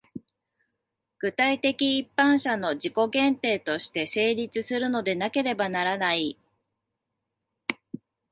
[1.21, 6.39] 具体的一般者の自己限定として成立するのでなければならない。